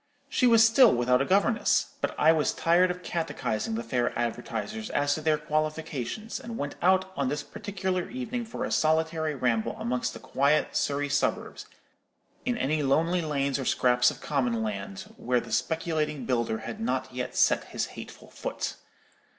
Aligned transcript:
She 0.29 0.47
was 0.47 0.65
still 0.65 0.91
without 0.91 1.21
a 1.21 1.25
governess: 1.25 1.91
but 2.01 2.15
I 2.19 2.31
was 2.31 2.53
tired 2.53 2.89
of 2.89 3.03
catechizing 3.03 3.75
the 3.75 3.83
fair 3.83 4.17
advertisers 4.17 4.89
as 4.89 5.13
to 5.13 5.21
their 5.21 5.37
qualifications, 5.37 6.39
and 6.39 6.57
went 6.57 6.73
out 6.81 7.13
on 7.15 7.29
this 7.29 7.43
particular 7.43 8.09
evening 8.09 8.45
for 8.45 8.63
a 8.65 8.71
solitary 8.71 9.35
ramble 9.35 9.75
amongst 9.77 10.13
the 10.15 10.19
quiet 10.19 10.75
Surrey 10.75 11.07
suburbs, 11.07 11.67
in 12.45 12.57
any 12.57 12.81
lonely 12.81 13.21
lanes 13.21 13.59
or 13.59 13.65
scraps 13.65 14.09
of 14.09 14.21
common 14.21 14.63
land 14.63 15.01
where 15.17 15.39
the 15.39 15.51
speculating 15.51 16.25
builder 16.25 16.57
had 16.65 16.79
not 16.79 17.13
yet 17.13 17.35
set 17.35 17.65
his 17.65 17.85
hateful 17.93 18.31
foot. 18.31 18.77